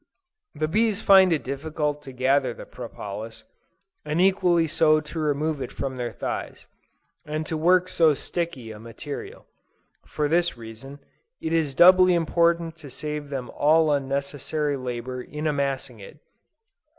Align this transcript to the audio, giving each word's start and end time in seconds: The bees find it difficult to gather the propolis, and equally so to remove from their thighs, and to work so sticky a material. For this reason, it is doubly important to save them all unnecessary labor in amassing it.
The 0.55 0.67
bees 0.67 0.99
find 0.99 1.31
it 1.31 1.43
difficult 1.43 2.01
to 2.01 2.11
gather 2.11 2.55
the 2.55 2.65
propolis, 2.65 3.43
and 4.03 4.19
equally 4.19 4.65
so 4.65 4.99
to 4.99 5.19
remove 5.19 5.61
from 5.71 5.95
their 5.95 6.11
thighs, 6.11 6.65
and 7.23 7.45
to 7.45 7.55
work 7.55 7.87
so 7.87 8.15
sticky 8.15 8.71
a 8.71 8.79
material. 8.79 9.45
For 10.07 10.27
this 10.27 10.57
reason, 10.57 11.01
it 11.39 11.53
is 11.53 11.75
doubly 11.75 12.15
important 12.15 12.77
to 12.77 12.89
save 12.89 13.29
them 13.29 13.51
all 13.51 13.91
unnecessary 13.91 14.75
labor 14.75 15.21
in 15.21 15.45
amassing 15.45 15.99
it. 15.99 16.17